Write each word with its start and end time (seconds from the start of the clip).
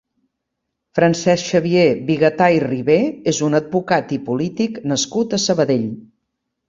Francesc 0.99 1.49
Xavier 1.51 1.83
Bigatà 2.07 2.47
i 2.57 2.59
Ribé 2.65 2.97
és 3.35 3.43
un 3.49 3.59
advocat 3.63 4.17
i 4.17 4.19
polític 4.31 4.81
nascut 4.93 5.37
a 5.39 5.45
Sabadell. 5.49 5.87